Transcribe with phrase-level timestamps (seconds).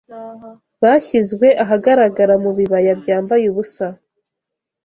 [0.77, 3.87] byashyizwe ahagaragara Mubibaya byambaye ubusa